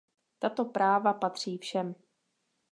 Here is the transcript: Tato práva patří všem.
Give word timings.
Tato 0.39 0.65
práva 0.65 1.13
patří 1.13 1.57
všem. 1.57 1.95